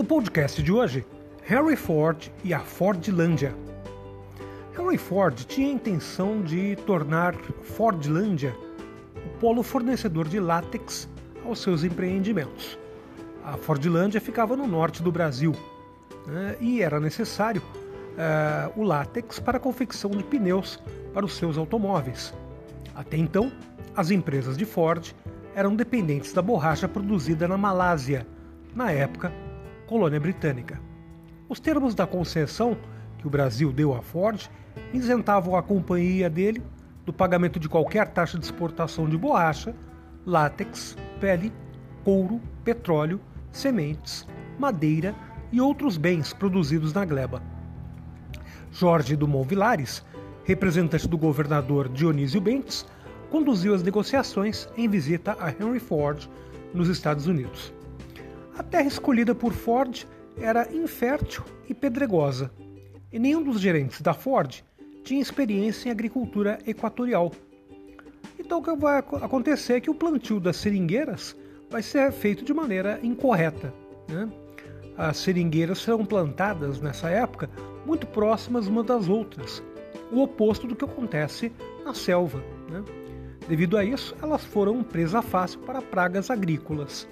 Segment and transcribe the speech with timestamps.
[0.00, 1.04] No podcast de hoje,
[1.42, 3.54] Harry Ford e a Fordlândia.
[4.74, 8.56] Henry Ford tinha a intenção de tornar Fordlândia
[9.14, 11.06] o polo fornecedor de látex
[11.44, 12.78] aos seus empreendimentos.
[13.44, 15.54] A Fordlândia ficava no norte do Brasil
[16.26, 20.80] né, e era necessário uh, o látex para a confecção de pneus
[21.12, 22.32] para os seus automóveis.
[22.94, 23.52] Até então,
[23.94, 25.14] as empresas de Ford
[25.54, 28.26] eram dependentes da borracha produzida na Malásia,
[28.74, 29.30] na época
[29.90, 30.80] colônia britânica.
[31.48, 32.78] Os termos da concessão
[33.18, 34.48] que o Brasil deu à Ford
[34.94, 36.62] isentavam a companhia dele
[37.04, 39.74] do pagamento de qualquer taxa de exportação de borracha,
[40.24, 41.52] látex, pele,
[42.04, 44.24] couro, petróleo, sementes,
[44.60, 45.12] madeira
[45.50, 47.42] e outros bens produzidos na gleba.
[48.70, 50.04] Jorge Dumont Vilares,
[50.44, 52.86] representante do governador Dionísio Bentes,
[53.28, 56.30] conduziu as negociações em visita a Henry Ford
[56.72, 57.79] nos Estados Unidos.
[58.56, 60.06] A terra escolhida por Ford
[60.36, 62.50] era infértil e pedregosa,
[63.12, 64.62] e nenhum dos gerentes da Ford
[65.02, 67.32] tinha experiência em agricultura equatorial.
[68.38, 71.36] Então o que vai acontecer é que o plantio das seringueiras
[71.70, 73.72] vai ser feito de maneira incorreta.
[74.08, 74.28] Né?
[74.96, 77.48] As seringueiras serão plantadas nessa época
[77.86, 79.62] muito próximas umas das outras,
[80.12, 81.52] o oposto do que acontece
[81.84, 82.42] na selva.
[82.68, 82.84] Né?
[83.48, 87.08] Devido a isso, elas foram presa fácil para pragas agrícolas.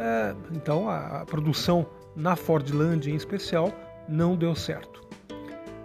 [0.00, 3.70] É, então, a, a, produção na Fordland em especial
[4.08, 5.06] não deu certo.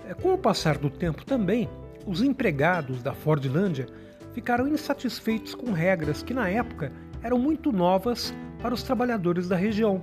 [0.08, 1.70] É, com o passar do tempo também,
[2.08, 3.88] os empregados da Fordlândia
[4.32, 10.02] ficaram insatisfeitos com regras que na época eram muito novas para os trabalhadores da região,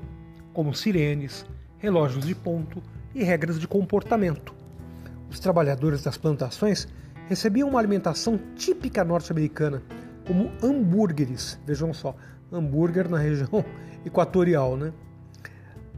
[0.52, 1.46] como sirenes,
[1.78, 2.82] relógios de ponto
[3.14, 4.54] e regras de comportamento.
[5.30, 6.86] Os trabalhadores das plantações
[7.30, 9.82] recebiam uma alimentação típica norte-americana,
[10.26, 12.14] como hambúrgueres, vejam só,
[12.52, 13.64] hambúrguer na região
[14.04, 14.92] equatorial, né?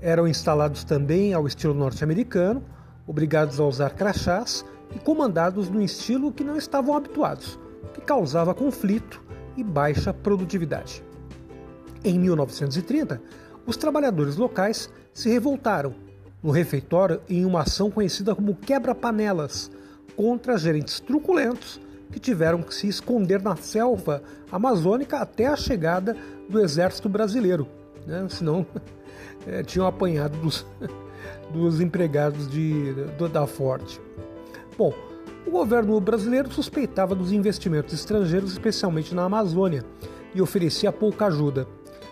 [0.01, 2.63] Eram instalados também ao estilo norte-americano,
[3.07, 4.65] obrigados a usar crachás
[4.95, 7.59] e comandados no estilo que não estavam habituados,
[7.93, 9.23] que causava conflito
[9.57, 11.03] e baixa produtividade.
[12.05, 13.21] Em 1930,
[13.67, 15.95] os trabalhadores locais se revoltaram
[16.43, 19.71] no refeitório em uma ação conhecida como quebra-panelas
[20.15, 21.81] contra gerentes truculentos
[22.15, 26.17] que tiveram que se esconder na selva amazônica até a chegada
[26.49, 27.67] do exército brasileiro,
[28.07, 28.25] né?
[28.31, 28.65] senão
[29.45, 30.65] é, tinham apanhado dos,
[31.53, 33.99] dos empregados de, do, da Ford.
[34.79, 34.95] Bom,
[35.45, 39.85] o governo brasileiro suspeitava dos investimentos estrangeiros, especialmente na Amazônia,
[40.33, 41.67] e oferecia pouca ajuda.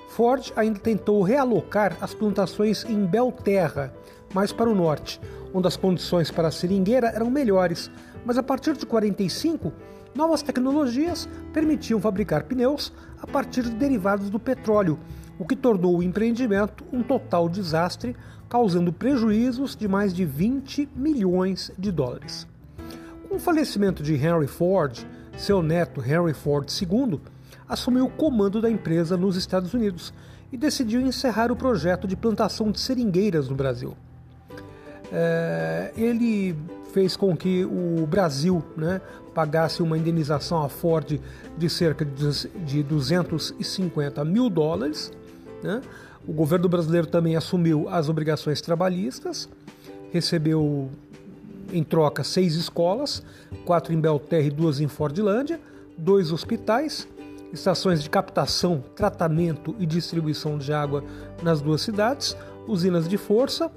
[0.08, 3.94] Ford ainda tentou realocar as plantações em Belterra,
[4.34, 5.20] mais para o norte,
[5.54, 7.90] onde as condições para a seringueira eram melhores,
[8.24, 9.72] mas a partir de 45,
[10.14, 14.98] novas tecnologias permitiam fabricar pneus a partir de derivados do petróleo,
[15.38, 18.16] o que tornou o empreendimento um total desastre,
[18.48, 22.46] causando prejuízos de mais de 20 milhões de dólares.
[23.28, 27.20] Com o falecimento de Henry Ford, seu neto Henry Ford II
[27.66, 30.12] assumiu o comando da empresa nos Estados Unidos
[30.52, 33.96] e decidiu encerrar o projeto de plantação de seringueiras no Brasil.
[35.12, 36.56] É, ele
[36.92, 39.00] fez com que o Brasil né,
[39.34, 41.20] pagasse uma indenização à Ford
[41.56, 45.12] de cerca de 250 mil dólares.
[45.62, 45.80] Né?
[46.26, 49.48] O governo brasileiro também assumiu as obrigações trabalhistas,
[50.12, 50.90] recebeu
[51.72, 53.22] em troca seis escolas,
[53.64, 55.58] quatro em Belterra e duas em Fordlândia,
[55.96, 57.08] dois hospitais,
[57.52, 61.04] estações de captação, tratamento e distribuição de água
[61.42, 62.36] nas duas cidades,
[62.66, 63.70] usinas de força,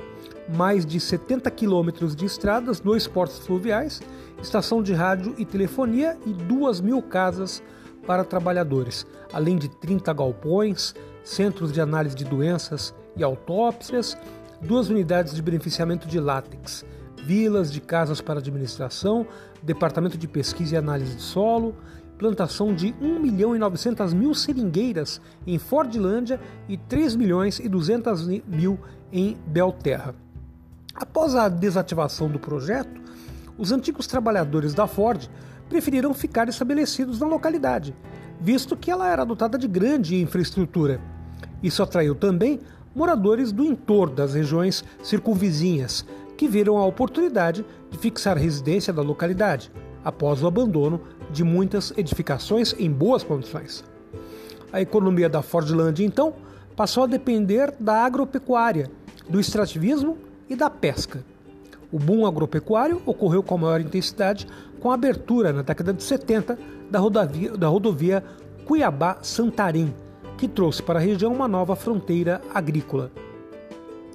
[0.55, 4.01] mais de 70 quilômetros de estradas, dois portos fluviais,
[4.41, 7.63] estação de rádio e telefonia e duas mil casas
[8.05, 14.15] para trabalhadores, além de 30 galpões, centros de análise de doenças e autópsias,
[14.61, 16.85] duas unidades de beneficiamento de látex,
[17.23, 19.25] vilas de casas para administração,
[19.63, 21.75] departamento de pesquisa e análise de solo,
[22.17, 28.27] plantação de 1 milhão e 900 mil seringueiras em Fordlândia e 3 milhões e 200
[28.47, 28.79] mil
[29.11, 30.15] em Belterra.
[30.93, 33.01] Após a desativação do projeto,
[33.57, 35.29] os antigos trabalhadores da Ford
[35.69, 37.95] preferiram ficar estabelecidos na localidade,
[38.39, 41.01] visto que ela era dotada de grande infraestrutura.
[41.61, 42.59] Isso atraiu também
[42.93, 46.05] moradores do entorno das regiões circunvizinhas,
[46.37, 49.71] que viram a oportunidade de fixar residência da localidade,
[50.05, 53.83] após o abandono de muitas edificações em boas condições.
[54.71, 56.35] A economia da Fordlândia, então,
[56.75, 58.91] passou a depender da agropecuária,
[59.27, 60.17] do extrativismo
[60.47, 61.25] e da pesca.
[61.91, 64.47] O boom agropecuário ocorreu com maior intensidade
[64.79, 66.59] com a abertura, na década de 70,
[66.91, 68.23] da rodovia, da rodovia
[68.65, 69.93] Cuiabá-Santarém,
[70.37, 73.11] que trouxe para a região uma nova fronteira agrícola.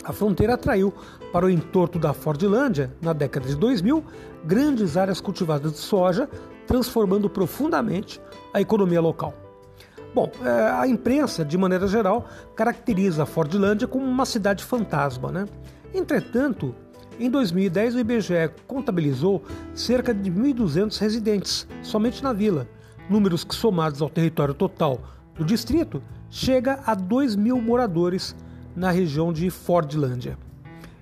[0.04, 0.92] A fronteira atraiu
[1.32, 4.02] para o entorno da Fordlândia, na década de 2000,
[4.44, 6.28] grandes áreas cultivadas de soja,
[6.66, 8.20] transformando profundamente
[8.54, 9.34] a economia local.
[10.14, 12.26] Bom, é, a imprensa, de maneira geral,
[12.56, 15.30] caracteriza a Fordlândia como uma cidade fantasma.
[15.30, 15.46] Né?
[15.94, 16.74] Entretanto,
[17.18, 19.42] em 2010 o IBGE contabilizou
[19.74, 22.66] cerca de 1.200 residentes somente na vila,
[23.08, 25.00] números que somados ao território total
[25.36, 28.34] do distrito chega a 2 mil moradores
[28.74, 30.36] na região de Fordlândia.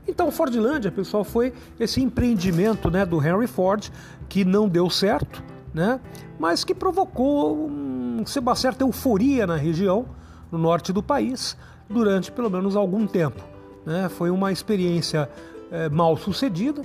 [0.09, 3.91] Então, Fordlândia, pessoal, foi esse empreendimento né, do Henry Ford
[4.27, 5.43] que não deu certo,
[5.73, 6.01] né,
[6.39, 10.07] mas que provocou um, uma certa euforia na região,
[10.51, 11.57] no norte do país,
[11.91, 13.43] durante pelo menos algum tempo.
[13.85, 14.09] Né.
[14.09, 15.29] Foi uma experiência
[15.71, 16.81] é, mal sucedida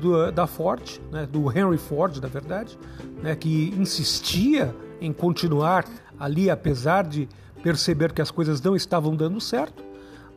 [0.00, 2.76] do, da Ford, né, do Henry Ford, na verdade,
[3.22, 5.84] né, que insistia em continuar
[6.18, 7.28] ali, apesar de
[7.62, 9.87] perceber que as coisas não estavam dando certo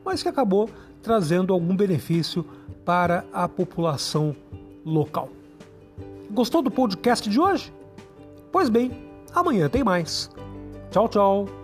[0.04, 0.70] mas que acabou
[1.02, 2.46] trazendo algum benefício
[2.86, 4.36] para a população
[4.86, 5.30] local.
[6.30, 7.74] Gostou do podcast de hoje?
[8.52, 8.92] Pois bem,
[9.34, 10.30] amanhã tem mais.
[10.90, 11.61] Tchau, tchau.